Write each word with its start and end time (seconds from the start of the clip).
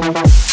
Música 0.00 0.49